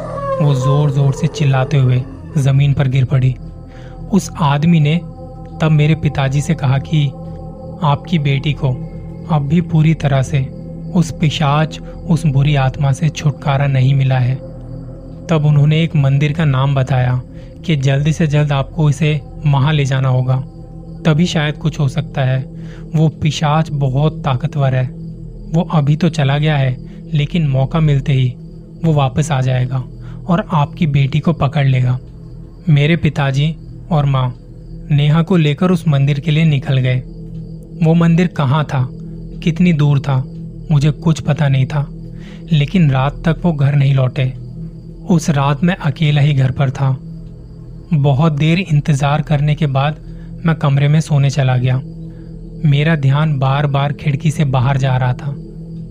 वो 0.45 0.55
ज़ोर 0.55 0.91
ज़ोर 0.91 1.13
से 1.13 1.27
चिल्लाते 1.27 1.77
हुए 1.77 2.01
ज़मीन 2.37 2.73
पर 2.73 2.87
गिर 2.87 3.05
पड़ी। 3.05 3.35
उस 4.13 4.31
आदमी 4.41 4.79
ने 4.79 4.97
तब 5.61 5.71
मेरे 5.71 5.95
पिताजी 5.95 6.41
से 6.41 6.55
कहा 6.55 6.77
कि 6.77 7.05
आपकी 7.83 8.19
बेटी 8.19 8.53
को 8.53 8.69
अब 9.31 9.47
भी 9.47 9.61
पूरी 9.61 9.93
तरह 9.93 10.21
से 10.21 10.39
उस 10.95 11.11
पिशाच, 11.11 11.79
उस 11.81 12.25
बुरी 12.25 12.55
आत्मा 12.55 12.91
से 12.91 13.09
छुटकारा 13.09 13.67
नहीं 13.67 13.93
मिला 13.93 14.17
है। 14.17 14.35
तब 15.27 15.45
उन्होंने 15.45 15.83
एक 15.83 15.95
मंदिर 15.95 16.33
का 16.33 16.45
नाम 16.45 16.75
बताया 16.75 17.21
कि 17.65 17.75
जल्दी 17.75 18.13
से 18.13 18.27
जल्द 18.27 18.51
आपको 18.51 18.89
इसे 18.89 19.21
वहाँ 19.45 19.73
ले 19.73 19.85
जाना 19.85 20.09
होगा। 20.09 20.35
तभी 21.05 21.25
शायद 21.25 21.55
कुछ 21.55 21.79
हो 21.79 21.87
सकता 21.87 22.21
है। 22.21 22.45
वो 22.95 23.09
पिशाच 23.09 23.69
बहुत 23.71 24.23
ताकतवर 24.23 24.75
है। 24.75 24.87
वो 25.53 25.61
अभी 25.61 25.95
तो 25.95 26.09
चला 26.09 26.37
गया 26.37 26.57
है, 26.57 26.77
लेकिन 27.13 27.47
मौका 27.47 27.79
मिलते 27.79 28.13
ही 28.13 28.35
वो 28.85 28.93
वापस 28.93 29.31
आ 29.31 29.41
जाएगा 29.41 29.83
और 30.27 30.47
आपकी 30.51 30.87
बेटी 30.87 31.19
को 31.19 31.33
पकड़ 31.33 31.67
लेगा। 31.67 31.99
मेरे 32.69 32.95
पिताजी 32.95 33.55
और 33.91 34.05
माँ 34.05 34.35
नेहा 34.91 35.21
को 35.21 35.37
लेकर 35.37 35.71
उस 35.71 35.87
मंदिर 35.87 36.19
के 36.19 36.31
लिए 36.31 36.45
निकल 36.45 36.77
गए। 36.77 36.99
वो 37.83 37.93
मंदिर 37.93 38.27
कहाँ 38.27 38.65
था? 38.65 38.89
कितनी 39.43 39.73
दूर 39.73 39.99
था? 39.99 40.23
मुझे 40.71 40.91
कुछ 40.91 41.19
पता 41.19 41.47
नहीं 41.47 41.65
था। 41.65 41.89
लेकिन 42.51 42.91
रात 42.91 43.21
तक 43.25 43.45
वो 43.45 43.53
घर 43.53 43.75
नहीं 43.75 43.93
लौटे। 43.93 44.33
उस 45.09 45.29
रात 45.29 45.63
मैं 45.63 45.75
अकेला 45.75 46.21
ही 46.21 46.33
घर 46.33 46.51
पर 46.51 46.69
था। 46.69 46.97
बहुत 47.93 48.33
देर 48.33 48.59
इंतज़ार 48.59 49.21
करने 49.21 49.55
के 49.55 49.67
बाद 49.67 49.95
मैं 50.45 50.55
कमरे 50.55 50.87
में 50.87 50.99
सोने 51.01 51.29
चला 51.29 51.55
गया। 51.57 51.75
मेरा 52.65 52.95
ध्यान 52.95 53.37
बार 53.39 53.67
बार 53.67 53.93
खिड़की 53.93 54.31
से 54.31 54.45
बाहर 54.45 54.77
जा 54.77 54.95
रहा 54.97 55.13
था 55.13 55.31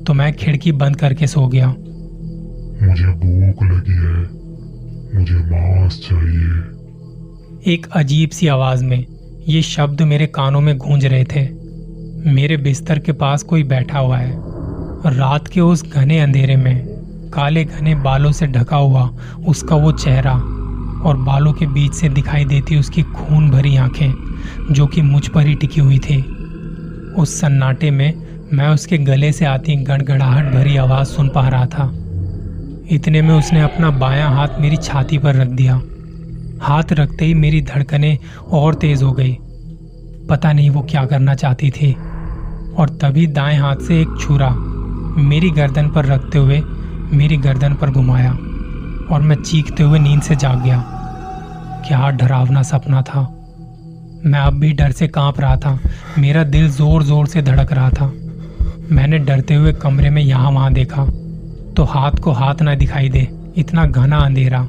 तो 0.05 0.14
मैं 0.14 0.33
खिड़की 0.33 0.73
बंद 0.73 0.97
करके 0.97 1.26
सो 1.26 1.47
गया। 1.47 1.67
मुझे 1.67 3.07
भूख 3.14 3.62
लगी 3.62 3.93
है। 3.95 4.17
मुझे 5.14 5.35
मांस 5.35 6.00
चाहिए। 6.00 7.73
एक 7.73 7.87
अजीब 7.93 8.31
सी 8.31 8.49
आवाज़ 8.49 8.85
में 8.85 9.05
ये 9.49 9.62
शब्द 9.62 10.02
मेरे 10.02 10.26
कानों 10.26 10.61
में 10.61 10.76
गूंज 10.78 11.07
रहे 11.07 11.25
थे। 11.25 11.49
मेरे 12.33 12.57
बिस्तर 12.57 12.99
के 12.99 13.12
पास 13.14 13.43
कोई 13.43 13.62
बैठा 13.64 13.99
हुआ 13.99 14.19
है। 14.19 14.33
रात 15.09 15.49
के 15.49 15.61
उस 15.61 15.83
घने 15.85 16.21
अंधेरे 16.21 16.57
में 16.57 16.87
काले 17.35 17.64
घने 17.64 17.95
बालों 17.95 18.33
से 18.33 18.47
ढका 18.47 18.76
हुआ 18.76 19.02
उसका 19.47 19.76
वो 19.76 19.93
चेहरा 19.95 20.33
और 21.05 21.17
बालों 21.17 21.52
के 21.52 21.67
बीच 21.67 21.93
से 21.93 22.09
दिखाई 22.09 22.45
देती 22.45 22.76
उसकी 22.76 23.02
खून 23.02 23.50
भरी 23.50 23.76
आँखें, 23.76 24.12
जो 24.71 24.87
कि 24.87 25.02
मुझ 25.02 25.28
पर 25.28 25.47
ही 25.47 25.55
टिकी 25.55 25.81
हुई 25.81 25.99
थी। 25.99 26.23
उस 27.19 27.40
सन्नाटे 27.40 27.90
में 27.90 28.28
मैं 28.52 28.69
उसके 28.69 28.99
गले 28.99 29.33
से 29.33 29.45
आती 29.45 29.76
गड़गड़ाहट 29.76 30.55
भरी 30.55 30.76
आवाज़ 30.76 31.09
सुन 31.09 31.28
पा 31.28 31.49
रहा 31.49 31.67
था। 31.67 31.93
इतने 32.90 33.23
में 33.23 33.35
उसने 33.35 33.61
अपना 33.61 33.90
बायां 33.90 34.35
हाथ 34.35 34.49
मेरी 34.61 34.76
छाती 34.76 35.19
पर 35.19 35.35
रख 35.35 35.49
दिया। 35.49 35.83
हाथ 36.61 36.85
रखते 36.93 37.25
ही 37.25 37.35
मेरी 37.35 37.62
धड़कनें 37.62 38.19
और 38.50 38.75
तेज 38.75 39.02
हो 39.02 39.12
गई। 39.12 39.38
पता 40.31 40.52
नहीं 40.52 40.71
वो 40.71 40.83
क्या 40.83 41.05
करना 41.05 41.35
चाहती 41.35 41.71
थी। 41.71 41.93
और 42.78 42.88
तभी 42.88 43.26
दाएँ 43.26 43.59
हाथ 43.59 43.76
से 43.76 44.00
एक 44.00 44.09
छुरा 44.21 44.50
मेरी 45.19 45.50
गर्दन 45.50 45.88
पर 45.88 46.05
रखते 46.05 46.38
हुए 46.38 46.62
मेरी 47.12 47.37
गर्दन 47.37 47.75
पर 47.75 47.90
घुमाया। 47.90 48.38
और 49.12 49.22
मैं 49.22 49.36
चीखते 49.36 49.82
हुए 49.82 49.98
नींद 49.98 50.22
से 50.22 50.36
जाग 50.36 50.62
गया। 50.62 50.82
क्या 51.88 52.08
डरावना 52.10 52.62
सपना 52.62 53.02
था। 53.02 53.20
मैं 54.26 54.38
अब 54.38 54.54
भी 54.54 54.72
डर 54.72 54.92
से 54.92 55.08
काँप 55.08 55.40
रहा 55.40 55.56
था। 55.56 55.78
मेरा 56.18 56.42
दिल 56.44 56.68
ज़ोर 56.70 57.02
ज़ोर 57.02 57.26
से 57.26 57.42
धड़क 57.42 57.72
रहा 57.72 57.90
था। 57.90 58.06
मैंने 58.90 59.18
डरते 59.18 59.54
हुए 59.54 59.72
कमरे 59.72 60.10
में 60.10 60.22
यहाँ 60.22 60.50
वहाँ 60.50 60.72
देखा। 60.72 61.04
तो 61.76 61.84
हाथ 61.84 62.12
को 62.12 62.32
हाथ 62.32 62.62
ना 62.62 62.74
दिखाई 62.74 63.08
दे, 63.08 63.26
इतना 63.56 63.86
घना 63.86 64.18
अंधेरा। 64.18 64.60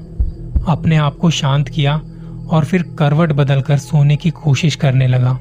अपने 0.67 0.98
आप 0.98 1.15
को 1.15 1.29
शांत 1.29 1.69
किया 1.69 1.96
और 2.50 2.65
फिर 2.65 2.84
करवट 3.00 3.31
बदलकर 3.31 3.77
सोने 3.77 4.15
की 4.15 4.29
कोशिश 4.29 4.75
करने 4.75 5.08
लगा। 5.08 5.38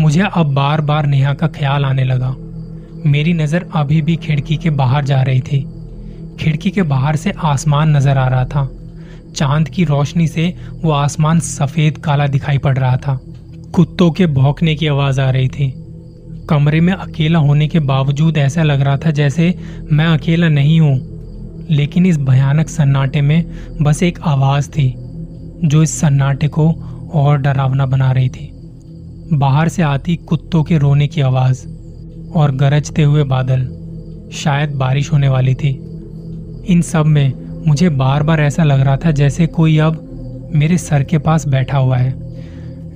मुझे 0.00 0.22
अब 0.22 0.54
बार 0.54 0.80
बार 0.80 1.06
नेहा 1.06 1.34
का 1.34 1.46
ख्याल 1.48 1.84
आने 1.84 2.04
लगा। 2.04 2.34
मेरी 3.06 3.32
नज़र 3.32 3.66
अभी 3.74 4.02
भी 4.02 4.16
खिड़की 4.16 4.56
के 4.56 4.70
बाहर 4.70 5.04
जा 5.04 5.22
रही 5.22 5.40
थी। 5.40 5.58
खिड़की 6.40 6.70
के 6.70 6.82
बाहर 6.82 7.16
से 7.16 7.30
आसमान 7.30 7.96
नज़र 7.96 8.18
आ 8.18 8.28
रहा 8.28 8.44
था। 8.44 8.70
चाँद 9.36 9.68
की 9.68 9.84
रोशनी 9.84 10.28
से 10.28 10.54
वो 10.82 10.90
आसमान 10.90 11.40
सफ़ेद 11.40 11.98
काला 11.98 12.26
दिखाई 12.26 12.58
पड़ 12.58 12.78
रहा 12.78 12.96
था। 12.96 13.20
कुत्तों 13.72 14.10
के 14.10 14.26
भौंकने 14.26 14.74
की 14.74 14.86
आवाज़ 14.86 15.20
आ 15.20 15.30
रही 15.30 15.48
थी। 15.48 15.74
कमरे 16.48 16.80
में 16.80 16.92
अकेला 16.92 17.38
होने 17.38 17.68
के 17.68 17.78
बावजूद 17.78 18.38
ऐसा 18.38 18.62
लग 18.62 18.80
रहा 18.80 18.96
था 18.96 19.10
जैसे 19.10 19.58
मैं 19.92 20.06
अकेला 20.06 20.48
नहीं 20.48 20.80
हूँ। 20.80 21.14
लेकिन 21.70 22.06
इस 22.06 22.18
भयानक 22.18 22.68
सन्नाटे 22.68 23.20
में 23.20 23.44
बस 23.82 24.02
एक 24.02 24.18
आवाज़ 24.20 24.68
थी, 24.70 24.94
जो 25.64 25.82
इस 25.82 26.00
सन्नाटे 26.00 26.48
को 26.48 26.70
और 27.14 27.38
डरावना 27.38 27.86
बना 27.86 28.12
रही 28.12 28.28
थी। 28.28 28.50
बाहर 29.32 29.68
से 29.68 29.82
आती 29.82 30.16
कुत्तों 30.16 30.62
के 30.62 30.78
रोने 30.78 31.06
की 31.06 31.20
आवाज़ 31.20 31.66
और 32.34 32.54
गरजते 32.54 33.02
हुए 33.02 33.24
बादल, 33.24 33.60
शायद 34.32 34.70
बारिश 34.70 35.12
होने 35.12 35.28
वाली 35.28 35.54
थी। 35.54 35.83
इन 36.64 36.80
सब 36.82 37.06
में 37.06 37.32
मुझे 37.66 37.88
बार 37.90 38.22
बार 38.22 38.40
ऐसा 38.40 38.64
लग 38.64 38.80
रहा 38.80 38.96
था 38.96 39.10
जैसे 39.10 39.46
कोई 39.46 39.78
अब 39.78 40.50
मेरे 40.54 40.78
सर 40.78 41.02
के 41.02 41.18
पास 41.18 41.46
बैठा 41.48 41.78
हुआ 41.78 41.96
है, 41.96 42.12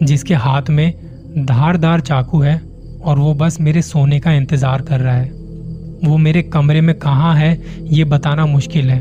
जिसके 0.02 0.34
हाथ 0.34 0.70
में 0.70 0.92
धारदार 1.38 2.00
चाकू 2.00 2.40
है 2.40 2.60
और 3.00 3.18
वो 3.18 3.32
बस 3.34 3.60
मेरे 3.60 3.82
सोने 3.82 4.20
का 4.20 4.32
इंतज़ार 4.32 4.82
कर 4.82 5.00
रहा 5.00 5.14
है। 5.14 5.30
वो 6.04 6.16
मेरे 6.16 6.42
कमरे 6.44 6.80
में 6.80 6.94
कहाँ 6.96 7.34
है, 7.36 7.58
ये 7.84 8.04
बताना 8.04 8.46
मुश्किल 8.46 8.90
है, 8.90 9.00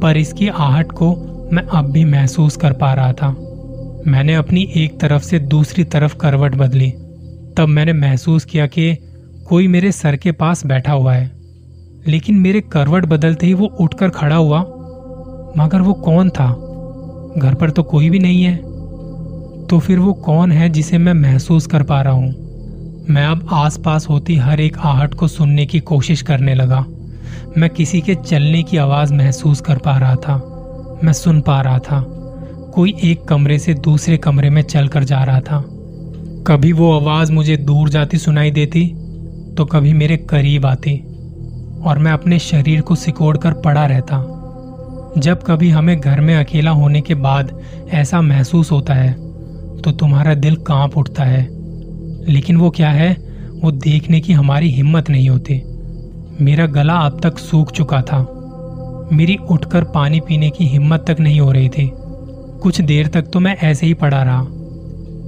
पर 0.00 0.16
इसकी 0.16 0.48
आहट 0.48 0.92
को 0.92 1.14
मैं 1.52 1.62
अब 1.62 1.90
भी 1.92 2.04
महसूस 2.04 2.56
कर 2.56 2.72
पा 2.72 2.92
रहा 2.94 3.12
था। 3.12 3.28
मैंने 4.06 4.34
अपनी 4.34 4.62
एक 4.76 5.00
तरफ़ 5.00 5.22
से 5.22 5.38
दूसरी 5.38 5.84
तरफ़ 5.86 6.16
करवट 6.16 6.54
बदली, 6.54 6.90
तब 7.56 7.68
मैंने 7.68 7.92
महसूस 7.92 8.44
किया 8.44 8.66
कि 8.66 8.94
कोई 9.48 9.68
मेरे 9.68 9.92
सर 9.92 10.16
के 10.16 10.32
पास 10.32 10.64
बैठा 10.66 10.92
हुआ 10.92 11.14
है। 11.14 11.30
लेकिन 12.08 12.36
मेरे 12.36 12.60
करवट 12.60 13.06
बदलते 13.06 13.46
ही 13.46 13.54
वो 13.54 13.66
उठकर 13.66 14.08
खड़ा 14.08 14.36
हुआ। 14.36 14.60
मगर 15.58 15.80
वो 15.80 15.92
कौन 15.92 16.30
था? 16.30 16.66
घर 17.38 17.54
पर 17.54 17.70
तो 17.70 17.82
कोई 17.82 18.10
भी 18.10 18.18
नहीं 18.18 18.42
है। 18.42 18.56
तो 19.66 19.78
फिर 19.78 19.98
वो 19.98 20.12
कौन 20.12 20.52
है 20.52 20.68
जिसे 20.68 20.98
मैं 20.98 21.14
महसूस 21.14 21.66
कर 21.66 21.82
पा 21.82 22.02
रहा 22.02 22.12
हूँ? 22.12 22.34
मैं 23.10 23.26
अब 23.26 23.48
आसपास 23.52 24.08
होती 24.08 24.36
हर 24.36 24.60
एक 24.60 24.78
आहट 24.78 25.14
को 25.14 25.28
सुनने 25.28 25.66
की 25.66 25.80
कोशिश 25.80 26.22
करने 26.22 26.54
लगा। 26.54 26.86
मैं 27.58 27.70
किसी 27.70 28.00
के 28.00 28.14
चलने 28.14 28.62
की 28.62 28.76
आवाज़ 28.76 29.14
महसूस 29.14 29.60
कर 29.60 29.78
पा 29.78 29.98
रहा 29.98 30.16
था। 30.16 30.36
मैं 31.04 31.12
सुन 31.12 31.40
पा 31.40 31.60
रहा 31.60 31.78
था। 31.78 32.06
कोई 32.74 32.94
एक 33.04 33.24
कमरे 33.24 33.58
से 33.58 33.74
दूसरे 33.74 34.16
कमरे 34.16 34.50
में 34.50 34.62
चलकर 34.62 35.04
जा 35.04 35.24
रहा 35.24 35.40
था। 35.40 35.64
कभी 36.46 36.72
वो 36.72 37.00
आवाज़ 37.00 37.32
मुझे 37.32 37.56
दूर 37.56 37.88
जाती 37.88 38.18
सुनाई 38.18 38.50
देती 38.50 38.86
तो 39.56 39.64
कभी 39.64 39.92
मेरे 39.92 40.16
करीब 40.16 40.66
आती। 40.66 41.09
और 41.84 41.98
मैं 41.98 42.12
अपने 42.12 42.38
शरीर 42.38 42.80
को 42.80 42.94
सिकोड़ 42.94 43.36
कर 43.36 43.52
पड़ा 43.52 43.86
रहता। 43.86 44.36
जब 45.18 45.42
कभी 45.42 45.70
हमें 45.70 46.00
घर 46.00 46.20
में 46.20 46.36
अकेला 46.36 46.70
होने 46.70 47.00
के 47.00 47.14
बाद 47.14 47.60
ऐसा 47.90 48.20
महसूस 48.20 48.72
होता 48.72 48.94
है 48.94 49.12
तो 49.80 49.92
तुम्हारा 49.92 50.34
दिल 50.34 50.56
काँप 50.56 50.96
उठता 50.96 51.24
है। 51.24 51.48
लेकिन 52.32 52.56
वो 52.56 52.70
क्या 52.70 52.90
है? 52.90 53.16
वो 53.64 53.70
देखने 53.70 54.20
की 54.20 54.32
हमारी 54.32 54.70
हिम्मत 54.70 55.10
नहीं 55.10 55.28
होती। 55.28 55.62
मेरा 56.44 56.66
गला 56.66 56.94
अब 56.94 57.20
तक 57.22 57.38
सूख 57.38 57.72
चुका 57.72 58.02
था। 58.02 58.36
मेरी 59.12 59.36
उठकर 59.36 59.84
पानी 59.84 60.20
पीने 60.20 60.50
की 60.50 60.66
हिम्मत 60.66 61.04
तक 61.08 61.20
नहीं 61.20 61.40
हो 61.40 61.52
रही 61.52 61.68
थी। 61.68 61.90
कुछ 62.62 62.80
देर 62.80 63.06
तक 63.06 63.22
तो 63.22 63.40
मैं 63.40 63.56
ऐसे 63.56 63.86
ही 63.86 63.94
पड़ा 63.94 64.22
रहा। 64.22 64.46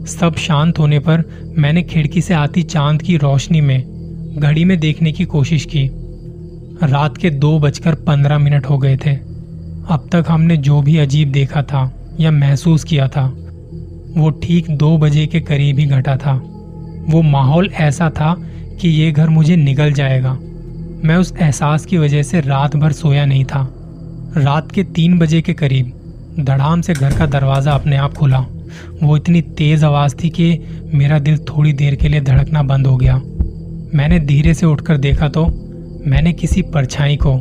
सब 0.06 0.34
शांत 0.38 0.78
होने 0.78 0.98
पर 0.98 1.24
मैंने 1.58 1.82
खिड़की 1.82 2.20
से 2.20 2.34
आती 2.34 2.62
चाँद 2.62 3.02
की 3.02 3.16
रोशनी 3.16 3.60
में, 3.60 3.82
घड़ी 4.38 4.64
में 4.64 4.80
देखने 4.80 5.12
की 5.12 5.24
कोशिश 5.24 5.64
की। 5.64 5.90
रात 6.82 7.16
के 7.16 7.30
दो 7.30 7.58
बजकर 7.58 7.94
पंद्रह 7.94 8.38
मिनट 8.38 8.66
हो 8.66 8.78
गए 8.78 8.96
थे। 8.96 9.10
अब 9.90 10.08
तक 10.12 10.24
हमने 10.28 10.56
जो 10.56 10.80
भी 10.82 10.96
अजीब 10.98 11.32
देखा 11.32 11.62
था 11.62 11.90
या 12.20 12.30
महसूस 12.30 12.84
किया 12.84 13.08
था, 13.08 13.24
वो 14.16 14.30
ठीक 14.42 14.70
दो 14.70 14.96
बजे 14.98 15.26
के 15.26 15.40
करीब 15.40 15.78
ही 15.78 15.86
घटा 15.86 16.16
था। 16.16 16.32
वो 17.08 17.22
माहौल 17.22 17.70
ऐसा 17.80 18.10
था 18.10 18.34
कि 18.80 18.88
ये 18.88 19.12
घर 19.12 19.28
मुझे 19.28 19.56
निगल 19.56 19.92
जाएगा। 19.92 20.32
मैं 21.04 21.16
उस 21.16 21.32
एहसास 21.40 21.86
की 21.86 21.98
वजह 21.98 22.22
से 22.22 22.40
रात 22.40 22.76
भर 22.76 22.92
सोया 22.92 23.24
नहीं 23.26 23.44
था। 23.44 23.68
रात 24.36 24.70
के 24.72 24.84
तीन 24.84 25.18
बजे 25.18 25.40
के 25.40 25.52
करीब 25.52 25.92
धड़ाम 26.40 26.80
से 26.80 26.92
घर 26.92 27.18
का 27.18 27.26
दरवाज़ा 27.26 27.72
अपने 27.72 27.96
आप 27.96 28.14
खुला। 28.14 28.44
वो 29.02 29.16
इतनी 29.16 29.40
तेज़ 29.40 29.84
आवाज़ 29.84 30.14
थी 30.24 30.30
कि 30.30 30.58
मेरा 30.94 31.18
दिल 31.18 31.38
थोड़ी 31.38 31.72
देर 31.72 31.94
के 31.94 32.08
लिए 32.08 32.20
धड़कना 32.20 32.62
बंद 32.62 32.86
हो 32.86 32.96
गया। 32.96 33.16
मैंने 33.94 34.18
धीरे 34.18 34.54
से 34.54 34.66
उठकर 34.66 34.96
देखा 34.96 35.28
तो 35.28 35.44
मैंने 36.06 36.32
किसी 36.32 36.62
परछाई 36.62 37.16
को 37.16 37.34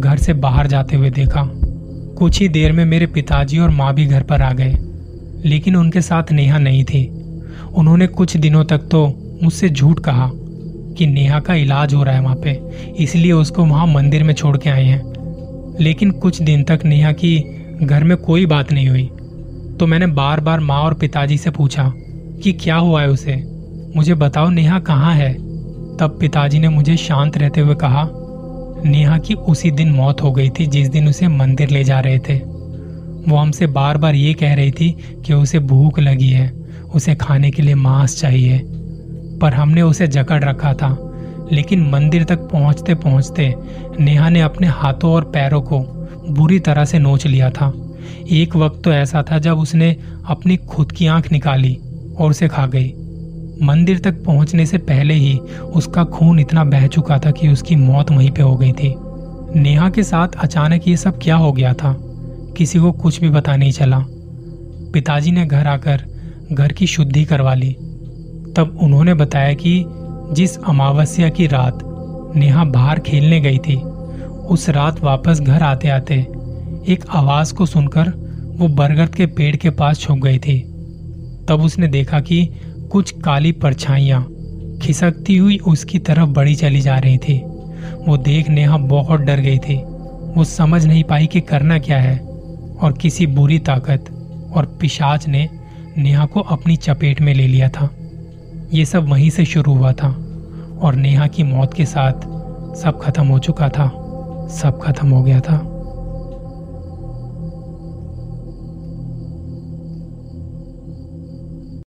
घर 0.00 0.16
से 0.16 0.32
बाहर 0.34 0.66
जाते 0.66 0.96
हुए 0.96 1.10
देखा। 1.10 1.42
कुछ 2.18 2.40
ही 2.40 2.48
देर 2.48 2.72
में 2.72 2.84
मेरे 2.84 3.06
पिताजी 3.06 3.58
और 3.58 3.70
माँ 3.70 3.92
भी 3.94 4.06
घर 4.06 4.22
पर 4.22 4.42
आ 4.42 4.52
गए, 4.52 4.74
लेकिन 5.44 5.76
उनके 5.76 6.00
साथ 6.00 6.32
नेहा 6.32 6.58
नहीं 6.58 6.84
थी। 6.84 7.04
उन्होंने 7.74 8.06
कुछ 8.06 8.36
दिनों 8.36 8.64
तक 8.64 8.88
तो 8.90 9.06
मुझसे 9.42 9.68
झूठ 9.68 10.00
कहा 10.00 10.30
कि 10.98 11.06
नेहा 11.06 11.40
का 11.40 11.54
इलाज 11.54 11.94
हो 11.94 12.02
रहा 12.02 12.14
है 12.14 12.22
वहाँ 12.22 12.36
पे, 12.36 12.60
इसलिए 12.98 13.32
उसको 13.32 13.64
वहाँ 13.64 13.86
मंदिर 13.86 14.24
में 14.24 14.34
छोड़ 14.34 14.56
के 14.56 14.70
आए 14.70 14.84
हैं। 14.84 15.76
लेकिन 15.80 16.10
कुछ 16.10 16.42
दिन 16.42 16.64
तक 16.64 16.84
नेहा 16.84 17.12
की 17.12 17.38
घर 17.82 18.04
में 18.04 18.16
कोई 18.16 18.46
बात 18.46 18.72
नहीं 18.72 18.88
हुई। 18.88 19.10
तो 19.80 19.86
मैंने 19.86 20.06
बार 20.06 20.40
बार 20.40 20.60
माँ 20.60 20.80
और 20.80 20.94
पिताजी 20.94 21.38
से 21.38 21.50
पूछा 21.50 21.92
कि 22.42 22.52
क्या 22.52 22.76
हुआ 22.76 23.02
है 23.02 23.08
उसे? 23.08 23.42
मुझे 23.96 24.14
बताओ 24.14 24.48
नेहा 24.48 24.78
कहाँ 24.78 25.14
है? 25.14 25.34
तब 26.00 26.16
पिताजी 26.20 26.58
ने 26.58 26.68
मुझे 26.68 26.96
शांत 26.96 27.38
रहते 27.38 27.60
हुए 27.60 27.74
कहा, 27.74 28.10
नेहा 28.84 29.18
की 29.18 29.34
उसी 29.34 29.70
दिन 29.70 29.90
मौत 29.90 30.22
हो 30.22 30.32
गई 30.32 30.50
थी 30.50 30.66
जिस 30.66 30.88
दिन 30.88 31.08
उसे 31.08 31.28
मंदिर 31.28 31.70
ले 31.70 31.84
जा 31.84 32.00
रहे 32.00 32.18
थे। 32.18 32.38
वो 33.28 33.36
हमसे 33.36 33.66
बार 33.66 33.98
बार 33.98 34.14
ये 34.14 34.34
कह 34.34 34.54
रही 34.54 34.70
थी 34.70 34.96
कि 35.26 35.32
उसे 35.32 35.58
भूख 35.58 35.98
लगी 35.98 36.28
है, 36.28 36.50
उसे 36.94 37.14
खाने 37.14 37.50
के 37.50 37.62
लिए 37.62 37.74
मांस 37.74 38.20
चाहिए, 38.20 38.58
पर 39.40 39.54
हमने 39.54 39.82
उसे 39.82 40.06
जकड़ 40.06 40.44
रखा 40.44 40.74
था। 40.74 41.12
लेकिन 41.52 41.90
मंदिर 41.90 42.24
तक 42.24 42.36
पहुँचते 42.36 42.94
पहुँचते 42.94 43.54
नेहा 44.00 44.28
ने 44.28 44.40
अपने 44.40 44.66
हाथों 44.66 45.12
और 45.12 45.24
पैरों 45.24 45.62
को 45.62 45.80
बुरी 46.30 46.58
तरह 46.58 46.84
से 46.84 46.98
नोच 46.98 47.26
लिया 47.26 47.50
था। 47.50 47.72
एक 48.30 48.56
वक्त 48.56 48.82
तो 48.84 48.92
ऐसा 48.92 49.24
था 49.32 49.38
जब 49.38 49.58
उसने 49.58 49.96
अपनी 50.26 50.56
खुद 50.56 50.92
की 50.92 51.06
आँख 51.06 51.32
निकाली 51.32 51.78
और 52.18 52.30
उसे 52.30 52.48
खा 52.48 52.66
गई। 52.66 52.94
मंदिर 53.62 53.98
तक 53.98 54.24
पहुँचने 54.24 54.66
से 54.66 54.78
पहले 54.78 55.14
ही 55.14 55.38
उसका 55.74 56.04
खून 56.04 56.38
इतना 56.38 56.64
बह 56.64 56.86
चुका 56.86 57.18
था 57.18 57.30
कि 57.30 57.48
उसकी 57.48 57.76
मौत 57.76 58.10
वहीं 58.10 58.30
पे 58.30 58.42
हो 58.42 58.56
गई 58.56 58.72
थी। 58.72 58.94
नेहा 59.60 59.90
के 59.90 60.02
साथ 60.02 60.28
अचानक 60.28 60.88
ये 60.88 60.96
सब 60.96 61.18
क्या 61.22 61.36
हो 61.36 61.52
गया 61.52 61.72
था? 61.72 61.96
किसी 62.56 62.78
को 62.78 62.92
कुछ 62.92 63.20
भी 63.20 63.30
पता 63.30 63.56
नहीं 63.56 63.72
चला। 63.72 64.04
पिताजी 64.92 65.30
ने 65.30 65.46
घर 65.46 65.66
आकर 65.66 66.02
घर 66.52 66.72
की 66.72 66.86
शुद्धि 66.86 67.24
करवा 67.24 67.54
ली। 67.54 67.72
तब 68.56 68.78
उन्होंने 68.82 69.14
बताया 69.14 69.52
कि 69.52 69.84
जिस 70.32 70.58
अमावस्या 70.58 71.28
की 71.28 71.46
रात 71.46 71.78
नेहा 72.36 72.64
बाहर 72.64 72.98
खेलने 72.98 73.40
गई 73.40 73.58
थी, 73.58 73.76
उस 74.46 74.68
रात 74.68 75.04
वापस 75.04 75.40
घर 75.40 75.62
आते 75.62 75.88
आते 75.88 76.14
एक 76.88 77.04
आवाज़ 77.10 77.54
को 77.54 77.66
सुनकर 77.66 78.08
वो 78.58 78.68
बरगद 78.68 79.14
के 79.14 79.26
पेड़ 79.26 79.56
के 79.56 79.70
पास 79.70 79.98
छुप 79.98 80.18
गई 80.18 80.38
थी। 80.38 80.60
तब 81.48 81.60
उसने 81.60 81.88
देखा 81.88 82.20
कि 82.20 82.50
कुछ 82.92 83.10
काली 83.10 83.52
परछाइयाँ 83.52 84.22
खिसकती 84.82 85.36
हुई 85.36 85.58
उसकी 85.58 85.98
तरफ़ 85.98 86.28
बढ़ी 86.28 86.54
चली 86.54 86.80
जा 86.80 86.98
रही 86.98 87.18
थी। 87.18 87.38
वो 88.08 88.16
देख 88.16 88.48
नेहा 88.48 88.76
बहुत 88.76 89.20
डर 89.20 89.40
गई 89.40 89.58
थी। 89.58 89.76
वो 90.36 90.44
समझ 90.44 90.86
नहीं 90.86 91.04
पाई 91.04 91.26
कि 91.26 91.40
करना 91.40 91.78
क्या 91.78 91.98
है 91.98 92.18
और 92.82 92.98
किसी 93.02 93.26
बुरी 93.26 93.58
ताकत 93.58 94.04
और 94.54 94.78
पिशाच 94.80 95.28
ने 95.28 95.48
नेहा 95.98 96.26
को 96.26 96.40
अपनी 96.40 96.76
चपेट 96.76 97.20
में 97.20 97.34
ले 97.34 97.46
लिया 97.46 97.68
था। 97.68 97.90
ये 98.74 98.84
सब 98.84 99.08
वहीं 99.08 99.30
से 99.30 99.44
शुरू 99.44 99.74
हुआ 99.74 99.92
था 99.92 100.08
और 100.82 100.94
नेहा 100.94 101.26
की 101.26 101.42
मौत 101.42 101.74
के 101.74 101.84
साथ 101.84 102.12
सब 102.76 103.00
खत्म 103.02 103.26
हो 103.26 103.38
चुका 103.38 103.68
था, 103.68 103.88
सब 104.50 104.80
खत्म 104.82 105.10
हो 105.10 105.22
गया 105.22 105.40
था। 105.40 105.75